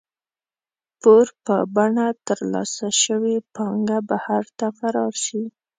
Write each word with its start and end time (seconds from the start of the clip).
پور 1.01 1.25
په 1.45 1.55
بڼه 1.75 2.07
ترلاسه 2.27 2.87
شوې 3.03 3.35
پانګه 3.55 3.99
بهر 4.09 4.43
ته 4.57 4.67
فرار 4.77 5.13
شي. 5.25 5.43